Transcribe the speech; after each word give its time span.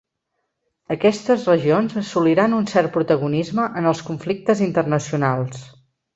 Aquestes 0.95 1.43
regions 1.49 1.93
assoliran 2.01 2.57
un 2.61 2.65
cert 2.73 2.91
protagonisme 2.97 3.67
en 3.83 3.91
els 3.93 4.03
conflictes 4.09 4.65
internacionals. 4.71 5.63